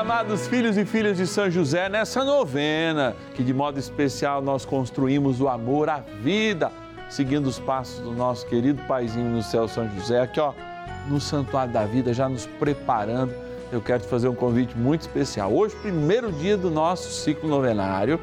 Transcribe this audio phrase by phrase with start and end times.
[0.00, 5.42] amados filhos e filhas de São José, nessa novena, que de modo especial nós construímos
[5.42, 6.72] o amor à vida,
[7.10, 10.54] seguindo os passos do nosso querido paizinho no céu, São José, aqui ó,
[11.06, 13.34] no Santuário da Vida, já nos preparando.
[13.70, 15.52] Eu quero te fazer um convite muito especial.
[15.52, 18.18] Hoje, primeiro dia do nosso ciclo novenário,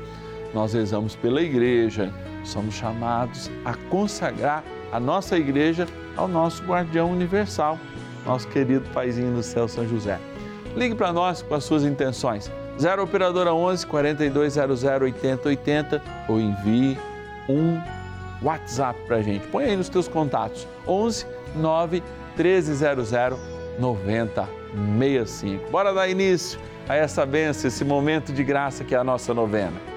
[0.56, 2.12] nós rezamos pela igreja,
[2.44, 7.78] somos chamados a consagrar a nossa igreja ao nosso guardião universal,
[8.26, 10.20] nosso querido paizinho no céu, São José.
[10.76, 12.52] Ligue para nós com as suas intenções.
[12.80, 16.98] 0 Operadora 11 4200 8080 ou envie
[17.50, 17.82] um
[18.42, 19.48] WhatsApp para a gente.
[19.48, 20.68] Põe aí nos teus contatos.
[20.88, 21.26] 11
[21.56, 22.04] 9
[22.38, 23.12] 1300
[23.80, 25.72] 9065.
[25.72, 29.97] Bora dar início a essa benção, esse momento de graça que é a nossa novena.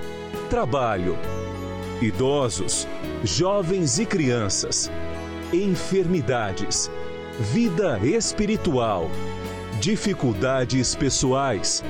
[0.51, 1.17] trabalho,
[2.01, 2.85] idosos,
[3.23, 4.91] jovens e crianças,
[5.53, 6.91] enfermidades,
[7.39, 9.09] vida espiritual,
[9.79, 11.81] dificuldades pessoais,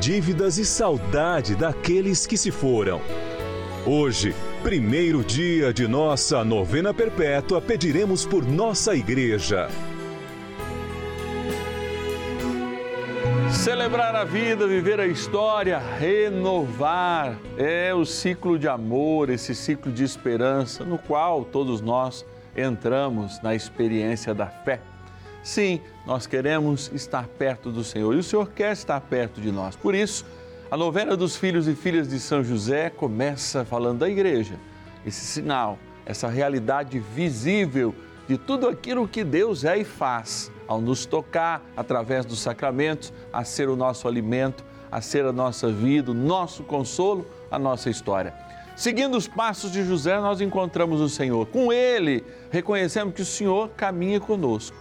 [0.00, 3.02] dívidas e saudade daqueles que se foram.
[3.84, 9.68] Hoje, primeiro dia de nossa novena perpétua, pediremos por nossa igreja.
[13.52, 20.02] Celebrar a vida, viver a história, renovar é o ciclo de amor, esse ciclo de
[20.02, 24.80] esperança no qual todos nós entramos na experiência da fé.
[25.42, 29.76] Sim, nós queremos estar perto do Senhor e o Senhor quer estar perto de nós.
[29.76, 30.26] Por isso,
[30.70, 34.54] a novena dos filhos e filhas de São José começa falando da igreja,
[35.06, 37.94] esse sinal, essa realidade visível
[38.26, 43.44] de tudo aquilo que Deus é e faz ao nos tocar através dos sacramentos, a
[43.44, 48.34] ser o nosso alimento, a ser a nossa vida, o nosso consolo, a nossa história.
[48.76, 51.46] Seguindo os passos de José, nós encontramos o Senhor.
[51.46, 54.76] Com Ele, reconhecemos que o Senhor caminha conosco.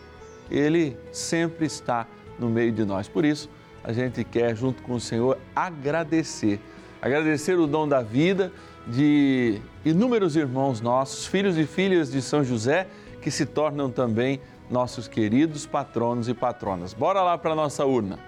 [0.52, 2.06] Ele sempre está
[2.38, 3.08] no meio de nós.
[3.08, 3.50] Por isso,
[3.84, 6.60] a gente quer, junto com o Senhor, agradecer.
[7.02, 8.52] Agradecer o dom da vida
[8.88, 12.88] de inúmeros irmãos nossos, filhos e filhas de São José,
[13.22, 16.94] que se tornam também nossos queridos patronos e patronas.
[16.94, 18.20] Bora lá para a nossa urna.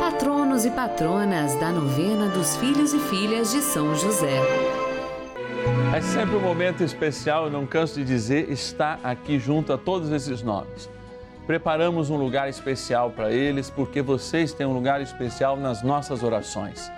[0.00, 4.40] Patronos e patronas da novena dos filhos e filhas de São José.
[5.94, 10.10] É sempre um momento especial, eu não canso de dizer, estar aqui junto a todos
[10.12, 10.88] esses nomes.
[11.46, 16.90] Preparamos um lugar especial para eles, porque vocês têm um lugar especial nas nossas orações.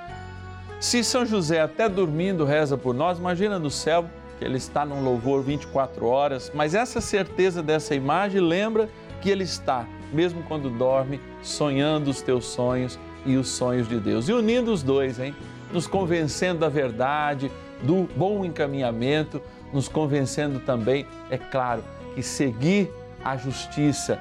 [0.80, 4.06] Se São José até dormindo reza por nós, imagina no céu
[4.40, 8.88] que ele está num louvor 24 horas, mas essa certeza dessa imagem lembra
[9.20, 14.30] que ele está, mesmo quando dorme, sonhando os teus sonhos e os sonhos de Deus.
[14.30, 15.36] E unindo os dois, hein?
[15.70, 17.52] Nos convencendo da verdade,
[17.82, 19.42] do bom encaminhamento,
[19.74, 21.84] nos convencendo também, é claro,
[22.14, 22.90] que seguir
[23.22, 24.18] a justiça,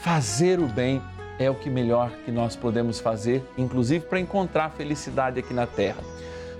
[0.00, 1.02] fazer o bem
[1.38, 6.02] é o que melhor que nós podemos fazer, inclusive para encontrar felicidade aqui na terra.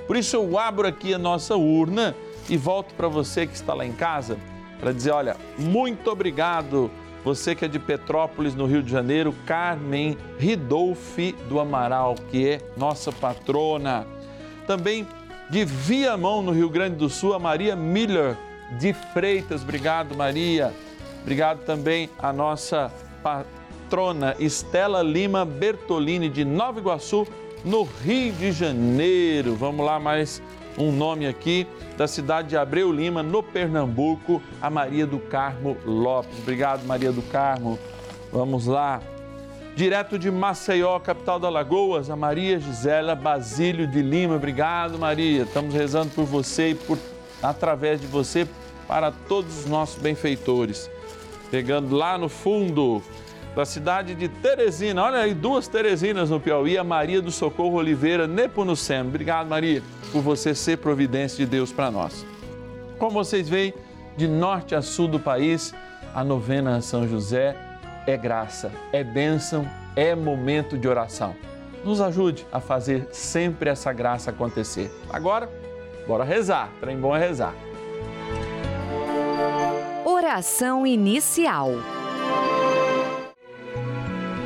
[0.06, 2.14] Por isso eu abro aqui a nossa urna
[2.48, 4.38] e volto para você que está lá em casa
[4.80, 6.90] para dizer, olha, muito obrigado
[7.24, 12.60] você que é de Petrópolis, no Rio de Janeiro, Carmen Ridolfi do Amaral, que é
[12.76, 14.06] nossa patrona.
[14.66, 15.06] Também
[15.50, 18.36] de Viamão, no Rio Grande do Sul, a Maria Miller
[18.78, 19.62] de Freitas.
[19.62, 20.72] Obrigado, Maria.
[21.22, 22.92] Obrigado também a nossa
[23.22, 27.26] patrona Estela Lima Bertolini de Nova Iguaçu,
[27.64, 29.54] no Rio de Janeiro.
[29.56, 30.40] Vamos lá, mais
[30.78, 31.66] um nome aqui
[31.96, 36.38] da cidade de Abreu Lima, no Pernambuco, a Maria do Carmo Lopes.
[36.38, 37.78] Obrigado, Maria do Carmo.
[38.32, 39.00] Vamos lá.
[39.74, 44.36] Direto de Maceió, capital da Lagoas, a Maria Gisela Basílio de Lima.
[44.36, 45.42] Obrigado, Maria.
[45.42, 46.98] Estamos rezando por você e por
[47.42, 48.46] através de você
[48.86, 50.90] para todos os nossos benfeitores.
[51.50, 53.02] Pegando lá no fundo
[53.54, 58.26] da cidade de Teresina, olha aí, duas Teresinas no Piauí, a Maria do Socorro Oliveira
[58.26, 59.08] Nepomuceno.
[59.08, 62.24] Obrigado, Maria, por você ser providência de Deus para nós.
[62.98, 63.74] Como vocês veem,
[64.16, 65.74] de norte a sul do país,
[66.14, 67.56] a novena São José
[68.06, 71.34] é graça, é bênção, é momento de oração.
[71.84, 74.90] Nos ajude a fazer sempre essa graça acontecer.
[75.10, 75.48] Agora,
[76.06, 76.70] bora rezar.
[76.80, 77.54] Trem bom é rezar.
[80.04, 81.70] Oração inicial.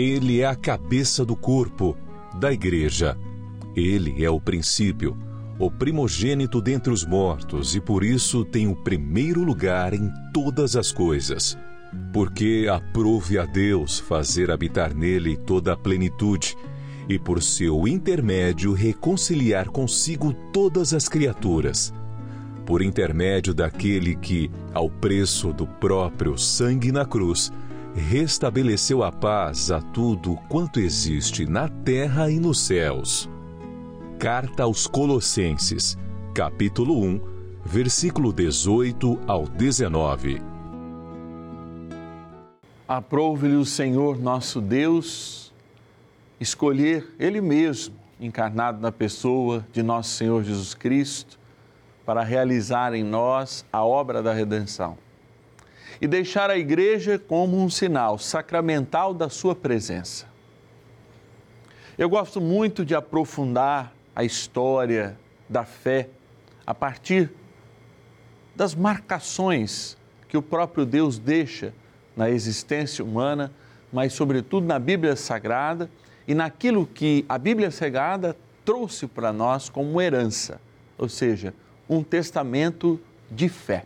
[0.00, 1.94] Ele é a cabeça do corpo,
[2.40, 3.18] da igreja.
[3.76, 5.14] Ele é o princípio,
[5.58, 10.90] o primogênito dentre os mortos e por isso tem o primeiro lugar em todas as
[10.90, 11.58] coisas.
[12.14, 16.56] Porque aprove a Deus fazer habitar nele toda a plenitude
[17.06, 21.92] e por seu intermédio reconciliar consigo todas as criaturas.
[22.64, 27.52] Por intermédio daquele que, ao preço do próprio sangue na cruz,
[27.94, 33.28] restabeleceu a paz a tudo quanto existe na terra e nos céus.
[34.18, 35.98] Carta aos Colossenses,
[36.34, 37.20] capítulo 1,
[37.64, 40.40] versículo 18 ao 19.
[42.86, 45.52] Aprove-lhe o Senhor nosso Deus
[46.38, 51.38] escolher Ele mesmo, encarnado na pessoa de nosso Senhor Jesus Cristo,
[52.06, 54.96] para realizar em nós a obra da redenção
[56.00, 60.26] e deixar a igreja como um sinal sacramental da sua presença.
[61.96, 65.18] Eu gosto muito de aprofundar a história
[65.48, 66.08] da fé
[66.66, 67.30] a partir
[68.54, 69.96] das marcações
[70.28, 71.74] que o próprio Deus deixa
[72.16, 73.52] na existência humana,
[73.92, 75.90] mas, sobretudo, na Bíblia Sagrada
[76.26, 80.60] e naquilo que a Bíblia Sagrada trouxe para nós como herança,
[80.96, 81.52] ou seja,
[81.88, 83.84] um testamento de fé.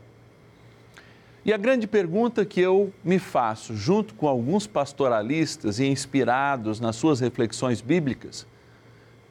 [1.44, 6.96] E a grande pergunta que eu me faço, junto com alguns pastoralistas e inspirados nas
[6.96, 8.46] suas reflexões bíblicas,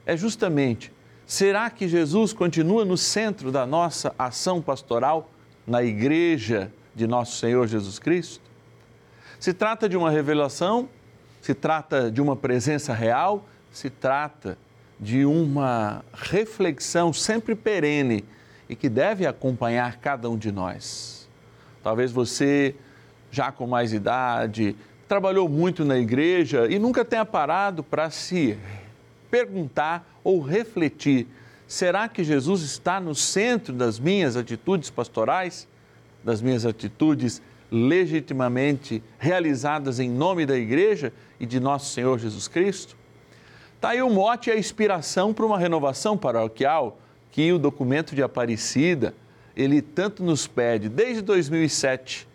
[0.05, 0.91] é justamente
[1.25, 5.29] Será que Jesus continua no centro da nossa ação pastoral
[5.65, 8.43] na igreja de nosso Senhor Jesus Cristo?
[9.39, 10.89] Se trata de uma revelação,
[11.41, 14.57] se trata de uma presença real, se trata
[14.99, 18.23] de uma reflexão sempre perene
[18.69, 21.22] e que deve acompanhar cada um de nós.
[21.83, 22.73] Talvez você,
[23.29, 24.75] já com mais idade,
[25.07, 28.57] trabalhou muito na igreja e nunca tenha parado para se
[29.29, 31.27] perguntar ou refletir:
[31.67, 35.67] será que Jesus está no centro das minhas atitudes pastorais,
[36.23, 42.95] das minhas atitudes legitimamente realizadas em nome da igreja e de nosso Senhor Jesus Cristo?
[43.75, 46.97] Está aí o mote e a inspiração para uma renovação paroquial
[47.29, 49.13] que o documento de Aparecida,
[49.55, 52.27] ele tanto nos pede desde 2007,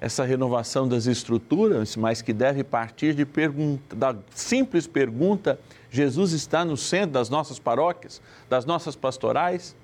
[0.00, 5.58] essa renovação das estruturas, mas que deve partir de pergunta, da simples pergunta:
[5.90, 9.76] Jesus está no centro das nossas paróquias, das nossas pastorais?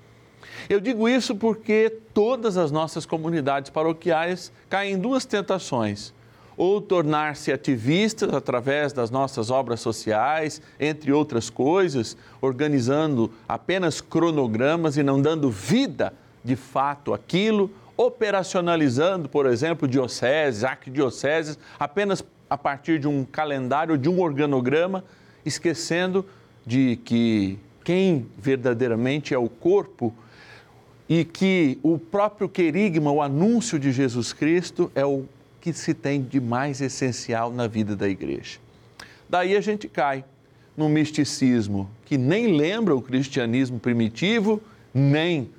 [0.69, 6.13] Eu digo isso porque todas as nossas comunidades paroquiais caem em duas tentações
[6.55, 15.03] ou tornar-se ativistas através das nossas obras sociais, entre outras coisas, organizando apenas cronogramas e
[15.03, 23.07] não dando vida de fato àquilo, operacionalizando, por exemplo, dioceses, arquidioceses, apenas a partir de
[23.07, 25.03] um calendário, de um organograma,
[25.45, 26.25] esquecendo
[26.65, 30.13] de que quem verdadeiramente é o corpo
[31.07, 35.25] e que o próprio querigma, o anúncio de Jesus Cristo, é o
[35.59, 38.59] que se tem de mais essencial na vida da igreja.
[39.27, 40.23] Daí a gente cai
[40.77, 44.61] num misticismo que nem lembra o cristianismo primitivo,
[44.93, 45.49] nem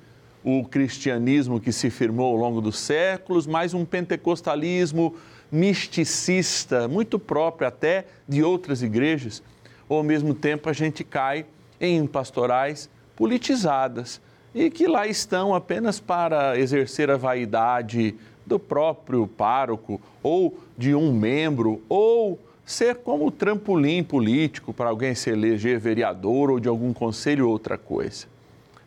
[0.43, 5.15] o cristianismo que se firmou ao longo dos séculos, mas um pentecostalismo
[5.51, 9.43] misticista, muito próprio até de outras igrejas.
[9.87, 11.45] Ou ao mesmo tempo a gente cai
[11.79, 14.21] em pastorais politizadas
[14.53, 21.13] e que lá estão apenas para exercer a vaidade do próprio pároco ou de um
[21.13, 27.45] membro, ou ser como trampolim político para alguém se eleger vereador ou de algum conselho
[27.45, 28.27] ou outra coisa.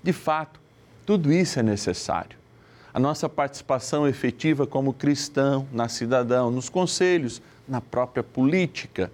[0.03, 0.61] De fato,
[1.05, 2.37] tudo isso é necessário.
[2.93, 9.11] A nossa participação efetiva como cristão, na cidadão, nos conselhos, na própria política.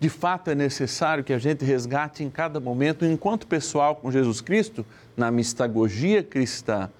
[0.00, 4.40] De fato, é necessário que a gente resgate em cada momento, enquanto pessoal com Jesus
[4.40, 4.84] Cristo,
[5.16, 6.90] na mistagogia cristã,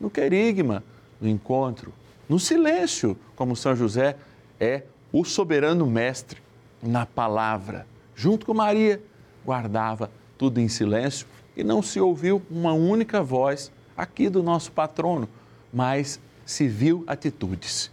[0.00, 0.82] no querigma,
[1.20, 1.92] no encontro,
[2.28, 4.16] no silêncio, como São José
[4.58, 6.40] é o soberano mestre
[6.82, 7.86] na palavra.
[8.14, 9.02] Junto com Maria,
[9.44, 11.26] guardava tudo em silêncio
[11.56, 15.28] e não se ouviu uma única voz aqui do nosso patrono,
[15.72, 16.20] mas
[16.68, 17.90] viu atitudes.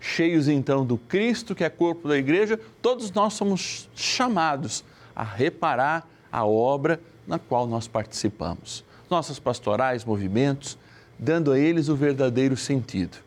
[0.00, 6.08] Cheios então do Cristo, que é corpo da igreja, todos nós somos chamados a reparar
[6.30, 8.84] a obra na qual nós participamos.
[9.10, 10.78] Nossas pastorais, movimentos,
[11.18, 13.18] dando a eles o verdadeiro sentido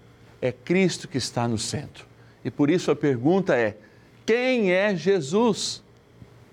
[0.41, 2.05] é Cristo que está no centro.
[2.43, 3.77] E por isso a pergunta é:
[4.25, 5.83] quem é Jesus?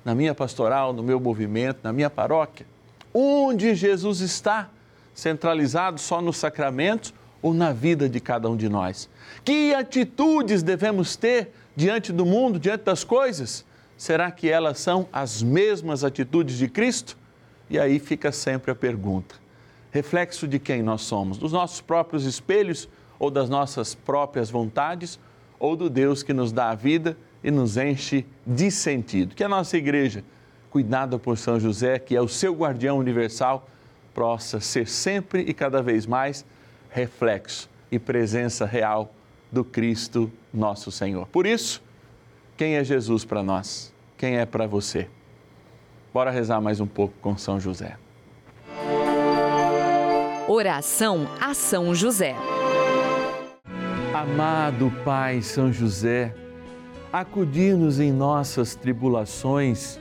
[0.05, 2.67] Na minha pastoral, no meu movimento, na minha paróquia?
[3.13, 4.71] Onde Jesus está?
[5.19, 9.11] Centralizado só nos sacramentos ou na vida de cada um de nós?
[9.45, 13.65] Que atitudes devemos ter diante do mundo, diante das coisas?
[13.97, 17.19] Será que elas são as mesmas atitudes de Cristo?
[17.69, 19.35] E aí fica sempre a pergunta:
[19.91, 21.37] reflexo de quem nós somos?
[21.37, 25.19] Dos nossos próprios espelhos ou das nossas próprias vontades,
[25.59, 29.35] ou do Deus que nos dá a vida e nos enche de sentido.
[29.35, 30.23] Que a nossa igreja,
[30.71, 33.69] cuidada por São José, que é o seu guardião universal,
[34.15, 36.45] possa ser sempre e cada vez mais
[36.91, 39.15] reflexo e presença real
[39.51, 41.27] do Cristo nosso Senhor.
[41.29, 41.83] Por isso,
[42.57, 43.93] quem é Jesus para nós?
[44.17, 45.09] Quem é para você?
[46.13, 47.97] Bora rezar mais um pouco com São José.
[50.49, 52.35] Oração a São José.
[54.15, 56.35] Amado Pai São José,
[57.13, 60.01] acudir-nos em nossas tribulações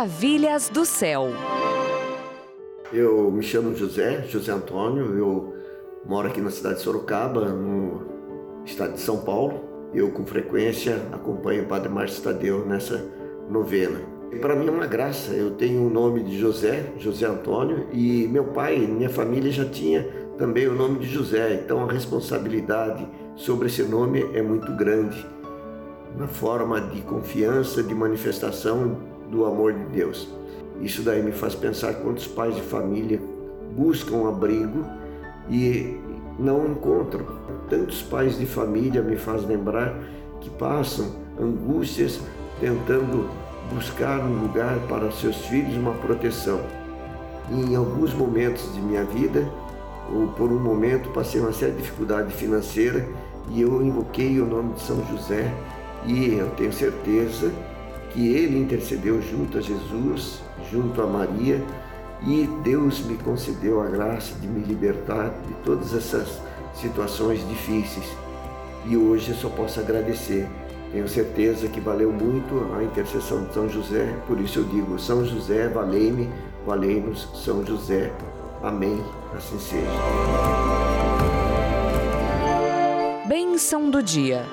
[0.00, 1.28] Maravilhas do céu.
[2.90, 5.54] Eu me chamo José, José Antônio, eu
[6.06, 8.06] moro aqui na cidade de Sorocaba, no
[8.64, 9.60] estado de São Paulo.
[9.92, 13.04] Eu, com frequência, acompanho o Padre Márcio Tadeu nessa
[13.50, 14.00] novena.
[14.40, 18.44] Para mim é uma graça, eu tenho o nome de José, José Antônio, e meu
[18.44, 23.82] pai, minha família já tinha também o nome de José, então a responsabilidade sobre esse
[23.82, 25.26] nome é muito grande,
[26.16, 30.28] na forma de confiança, de manifestação do amor de Deus.
[30.80, 33.20] Isso daí me faz pensar quantos pais de família
[33.76, 34.84] buscam abrigo
[35.48, 35.98] e
[36.38, 37.26] não encontram.
[37.68, 39.94] Tantos pais de família me faz lembrar
[40.40, 42.20] que passam angústias
[42.60, 43.28] tentando
[43.72, 46.60] buscar um lugar para seus filhos uma proteção.
[47.50, 49.46] E em alguns momentos de minha vida,
[50.12, 53.06] ou por um momento passei uma séria dificuldade financeira
[53.50, 55.52] e eu invoquei o nome de São José
[56.06, 57.52] e eu tenho certeza
[58.10, 61.62] que ele intercedeu junto a Jesus, junto a Maria
[62.26, 66.40] e Deus me concedeu a graça de me libertar de todas essas
[66.74, 68.06] situações difíceis.
[68.86, 70.46] E hoje eu só posso agradecer.
[70.92, 75.24] Tenho certeza que valeu muito a intercessão de São José, por isso eu digo: São
[75.24, 76.28] José, valei-me,
[76.66, 78.12] valei-nos, São José.
[78.62, 79.00] Amém.
[79.34, 79.86] Assim seja.
[83.26, 84.44] Bênção do dia.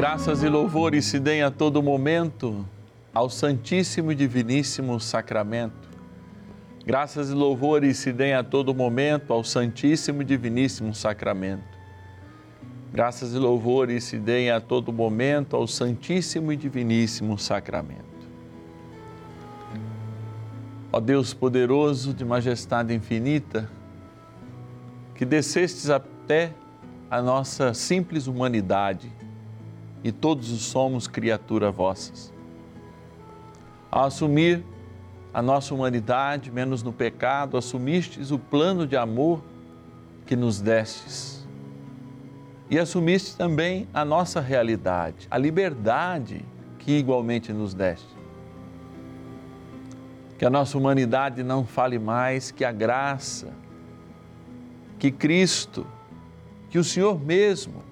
[0.00, 2.66] Graças e louvores se deem a todo momento
[3.12, 5.90] ao Santíssimo e Diviníssimo Sacramento.
[6.86, 11.78] Graças e louvores se deem a todo momento ao Santíssimo e Diviníssimo Sacramento.
[12.90, 18.26] Graças e louvores se deem a todo momento ao Santíssimo e Diviníssimo Sacramento.
[20.90, 23.70] Ó Deus poderoso de majestade infinita,
[25.14, 26.54] que descestes até
[27.10, 29.12] a nossa simples humanidade
[30.02, 32.32] e todos somos criatura vossas.
[33.90, 34.64] Ao assumir
[35.32, 39.42] a nossa humanidade, menos no pecado, assumistes o plano de amor
[40.26, 41.46] que nos destes.
[42.68, 46.44] E assumiste também a nossa realidade, a liberdade
[46.78, 48.08] que igualmente nos deste.
[50.38, 53.52] Que a nossa humanidade não fale mais que a graça,
[54.98, 55.86] que Cristo,
[56.70, 57.82] que o Senhor mesmo,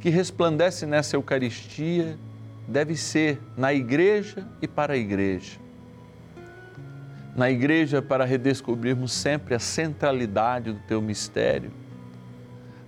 [0.00, 2.18] que resplandece nessa Eucaristia,
[2.66, 5.58] deve ser na igreja e para a igreja.
[7.34, 11.70] Na igreja, para redescobrirmos sempre a centralidade do teu mistério.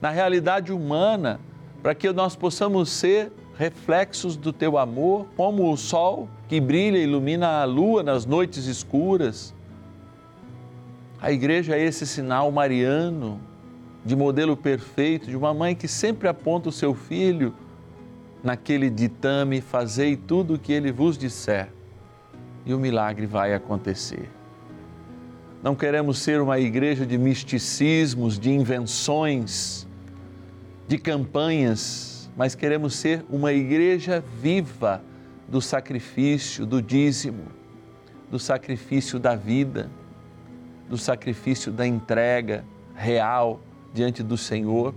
[0.01, 1.41] Na realidade humana,
[1.83, 7.03] para que nós possamos ser reflexos do teu amor, como o sol que brilha e
[7.05, 9.55] ilumina a lua nas noites escuras.
[11.21, 13.41] A igreja é esse sinal mariano
[14.05, 17.55] de modelo perfeito, de uma mãe que sempre aponta o seu filho
[18.43, 21.69] naquele ditame: fazei tudo o que ele vos disser,
[22.65, 24.29] e o milagre vai acontecer.
[25.63, 29.87] Não queremos ser uma igreja de misticismos, de invenções,
[30.89, 35.03] de campanhas, mas queremos ser uma igreja viva
[35.47, 37.45] do sacrifício, do dízimo,
[38.31, 39.91] do sacrifício da vida,
[40.89, 43.61] do sacrifício da entrega real
[43.93, 44.95] diante do Senhor.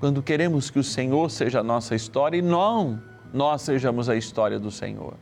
[0.00, 3.00] Quando queremos que o Senhor seja a nossa história e não
[3.32, 5.14] nós sejamos a história do Senhor.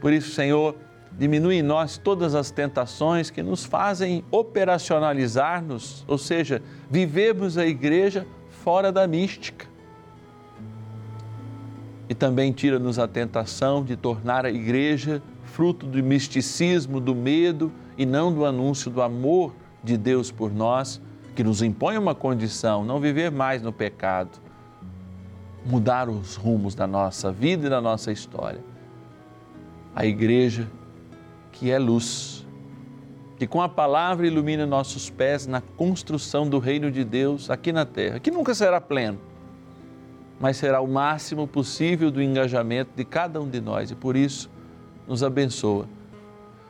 [0.00, 0.76] Por isso, Senhor,
[1.16, 8.26] diminui em nós todas as tentações que nos fazem operacionalizar-nos, ou seja, vivemos a igreja
[8.50, 9.66] fora da mística.
[12.08, 18.04] E também tira-nos a tentação de tornar a igreja fruto do misticismo, do medo e
[18.04, 21.00] não do anúncio do amor de Deus por nós,
[21.36, 24.40] que nos impõe uma condição, não viver mais no pecado,
[25.64, 28.60] mudar os rumos da nossa vida e da nossa história.
[29.94, 30.68] A igreja
[31.52, 32.44] que é luz,
[33.36, 37.84] que com a palavra ilumina nossos pés na construção do reino de Deus aqui na
[37.84, 39.20] terra, que nunca será pleno,
[40.40, 44.50] mas será o máximo possível do engajamento de cada um de nós e por isso
[45.06, 45.86] nos abençoa.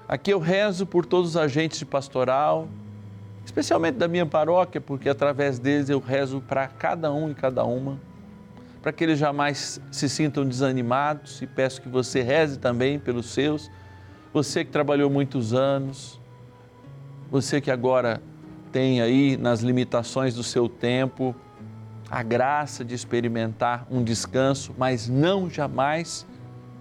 [0.07, 2.69] Aqui eu rezo por todos os agentes de pastoral,
[3.45, 8.01] especialmente da minha paróquia, porque através deles eu rezo para cada um e cada uma,
[8.83, 13.71] para que eles jamais se sintam desanimados e peço que você reze também pelos seus.
[14.33, 16.21] Você que trabalhou muitos anos,
[17.31, 18.21] você que agora
[18.73, 21.35] tem aí nas limitações do seu tempo
[22.11, 26.27] a graça de experimentar um descanso, mas não jamais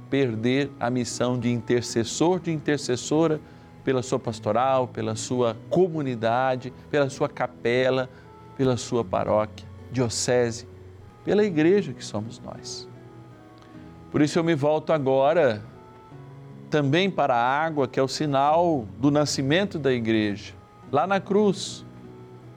[0.10, 3.40] perder a missão de intercessor, de intercessora
[3.84, 8.10] pela sua pastoral, pela sua comunidade, pela sua capela,
[8.58, 10.68] pela sua paróquia, diocese,
[11.24, 12.88] pela igreja que somos nós.
[14.12, 15.62] Por isso eu me volto agora
[16.70, 20.54] também para a água, que é o sinal do nascimento da igreja.
[20.92, 21.86] Lá na cruz,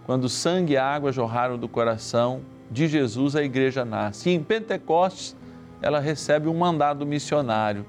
[0.04, 4.30] quando sangue e água jorraram do coração de Jesus, a igreja nasce.
[4.30, 5.36] E em Pentecostes,
[5.80, 7.84] ela recebe um mandado missionário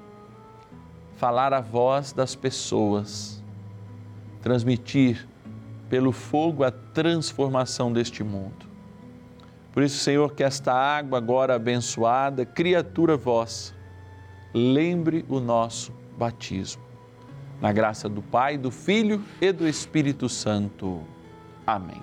[1.18, 3.42] falar a voz das pessoas,
[4.40, 5.26] transmitir
[5.90, 8.68] pelo fogo a transformação deste mundo.
[9.72, 13.74] Por isso, Senhor, que esta água agora abençoada, criatura vossa,
[14.54, 16.82] lembre o nosso batismo.
[17.60, 21.02] Na graça do Pai, do Filho e do Espírito Santo.
[21.66, 22.00] Amém.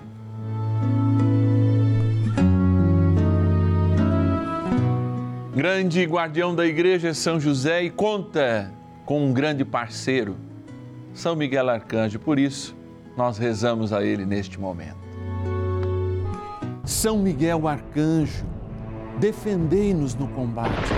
[5.54, 8.70] Grande guardião da igreja São José e conta
[9.06, 10.36] com um grande parceiro,
[11.14, 12.18] São Miguel Arcanjo.
[12.18, 12.76] Por isso,
[13.16, 15.06] nós rezamos a ele neste momento.
[16.84, 18.44] São Miguel Arcanjo,
[19.18, 20.92] defendei-nos no combate.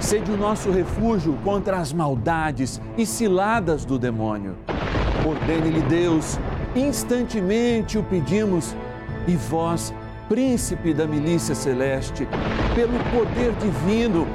[0.00, 4.56] Sede o nosso refúgio contra as maldades e ciladas do demônio.
[5.24, 6.38] Ordene-lhe Deus,
[6.74, 8.76] instantemente o pedimos,
[9.26, 9.94] e vós,
[10.28, 12.28] príncipe da milícia celeste,
[12.74, 14.26] pelo poder divino,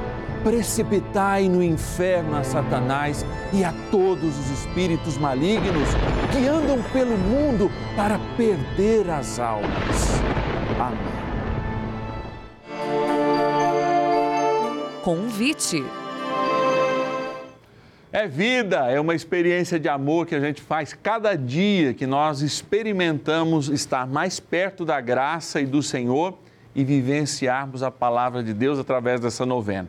[0.42, 5.88] precipitai no inferno a Satanás e a todos os espíritos malignos
[6.32, 10.20] que andam pelo mundo para perder as almas.
[10.78, 11.12] Amém.
[15.02, 15.84] Convite.
[18.12, 22.42] É vida, é uma experiência de amor que a gente faz cada dia que nós
[22.42, 26.38] experimentamos estar mais perto da graça e do Senhor
[26.74, 29.88] e vivenciarmos a palavra de Deus através dessa novena.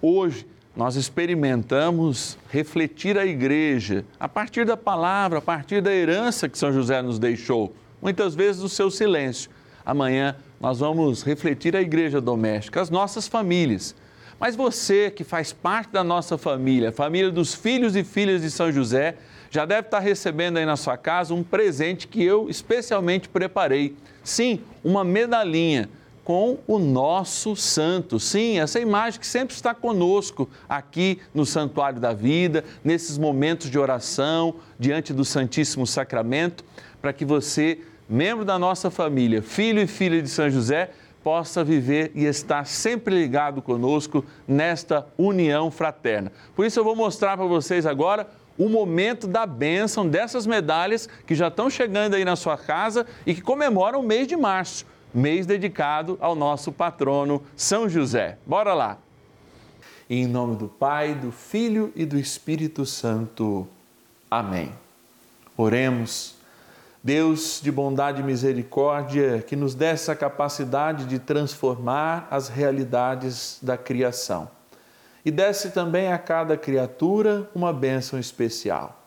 [0.00, 6.56] Hoje nós experimentamos refletir a igreja a partir da palavra, a partir da herança que
[6.58, 9.50] São José nos deixou, muitas vezes do seu silêncio.
[9.84, 13.94] Amanhã nós vamos refletir a igreja doméstica, as nossas famílias
[14.38, 18.70] mas você que faz parte da nossa família, família dos filhos e filhas de São
[18.70, 19.16] José,
[19.50, 23.96] já deve estar recebendo aí na sua casa um presente que eu especialmente preparei.
[24.22, 25.88] Sim, uma medalhinha
[26.28, 28.20] com o nosso santo.
[28.20, 33.78] Sim, essa imagem que sempre está conosco aqui no Santuário da Vida, nesses momentos de
[33.78, 36.66] oração, diante do Santíssimo Sacramento,
[37.00, 40.90] para que você, membro da nossa família, filho e filha de São José,
[41.24, 46.30] possa viver e estar sempre ligado conosco nesta união fraterna.
[46.54, 51.34] Por isso eu vou mostrar para vocês agora o momento da bênção dessas medalhas que
[51.34, 55.46] já estão chegando aí na sua casa e que comemoram o mês de março, mês
[55.46, 58.38] dedicado ao nosso patrono São José.
[58.46, 58.98] Bora lá!
[60.10, 63.68] Em nome do Pai, do Filho e do Espírito Santo.
[64.30, 64.72] Amém.
[65.56, 66.36] Oremos.
[67.02, 73.76] Deus de bondade e misericórdia, que nos dê essa capacidade de transformar as realidades da
[73.76, 74.50] criação.
[75.24, 78.98] E desse também a cada criatura uma bênção especial.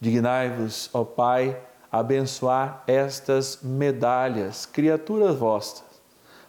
[0.00, 1.58] Dignai-vos, ó Pai,
[1.90, 5.82] abençoar estas medalhas, criaturas vossas,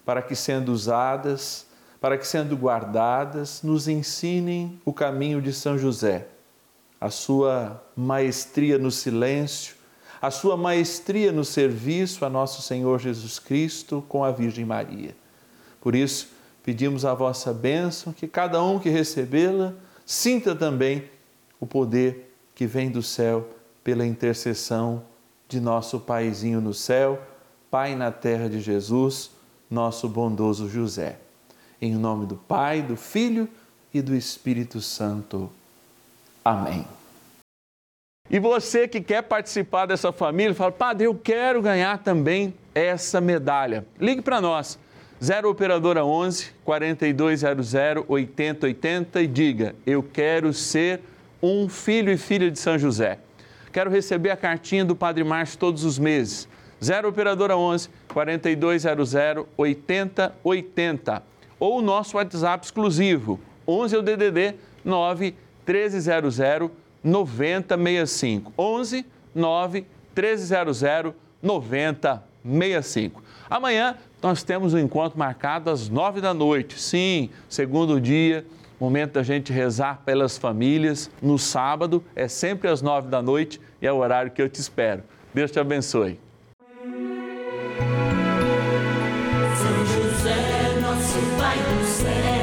[0.06, 1.66] para que sendo usadas,
[2.00, 6.28] para que sendo guardadas, nos ensinem o caminho de São José,
[7.00, 9.76] a sua maestria no silêncio,
[10.22, 15.16] a sua maestria no serviço a nosso Senhor Jesus Cristo com a Virgem Maria.
[15.80, 16.30] Por isso,
[16.64, 19.74] pedimos a vossa bênção, que cada um que recebê-la
[20.06, 21.10] sinta também
[21.60, 23.48] o poder que vem do céu
[23.84, 25.04] pela intercessão
[25.52, 27.22] de nosso Paizinho no céu,
[27.70, 29.32] Pai na terra de Jesus,
[29.70, 31.18] nosso bondoso José.
[31.82, 33.50] Em nome do Pai, do Filho
[33.94, 35.52] e do Espírito Santo.
[36.44, 36.86] Amém.
[38.30, 43.86] E você que quer participar dessa família, fala, Padre, eu quero ganhar também essa medalha.
[44.00, 44.80] Ligue para nós,
[45.22, 47.74] 0 Operadora 11 4200
[48.08, 51.02] 8080 e diga, eu quero ser
[51.44, 53.20] um filho e filha de São José.
[53.72, 56.48] Quero receber a cartinha do Padre Márcio todos os meses.
[56.84, 59.14] 0 Operadora 11 4200
[59.56, 61.24] 8080
[61.60, 66.72] ou o nosso WhatsApp exclusivo 11 é o DDD 9 1300
[67.04, 68.54] 9065.
[68.58, 73.24] 11 9 1300 9065.
[73.50, 76.80] Amanhã nós temos um encontro marcado às nove da noite.
[76.80, 78.46] Sim, segundo dia,
[78.82, 81.12] momento da gente rezar pelas famílias.
[81.22, 84.60] No sábado é sempre às nove da noite e é o horário que eu te
[84.60, 85.04] espero.
[85.32, 86.20] Deus te abençoe.
[89.56, 92.41] São José, nosso Pai do céu,